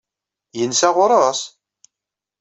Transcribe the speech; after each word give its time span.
Yensa 0.59 0.89
ɣur-s? 0.95 1.41